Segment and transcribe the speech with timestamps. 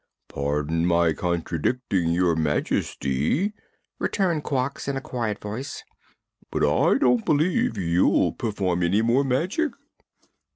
[0.29, 3.53] "Pardon me for contradicting Your Majesty,"
[3.99, 5.83] returned Quox in a quiet voice,
[6.49, 9.73] "but I don't believe you'll perform any more magic."